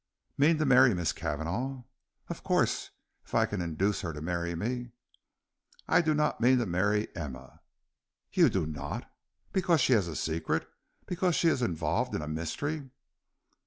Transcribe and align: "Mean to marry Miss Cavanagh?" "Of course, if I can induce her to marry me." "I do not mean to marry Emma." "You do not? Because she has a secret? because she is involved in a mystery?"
"Mean 0.35 0.57
to 0.57 0.65
marry 0.65 0.95
Miss 0.95 1.13
Cavanagh?" 1.13 1.83
"Of 2.27 2.41
course, 2.43 2.89
if 3.23 3.35
I 3.35 3.45
can 3.45 3.61
induce 3.61 4.01
her 4.01 4.11
to 4.13 4.19
marry 4.19 4.55
me." 4.55 4.93
"I 5.87 6.01
do 6.01 6.15
not 6.15 6.41
mean 6.41 6.57
to 6.57 6.65
marry 6.65 7.15
Emma." 7.15 7.61
"You 8.33 8.49
do 8.49 8.65
not? 8.65 9.07
Because 9.53 9.79
she 9.79 9.93
has 9.93 10.07
a 10.07 10.15
secret? 10.15 10.67
because 11.05 11.35
she 11.35 11.49
is 11.49 11.61
involved 11.61 12.15
in 12.15 12.23
a 12.23 12.27
mystery?" 12.27 12.89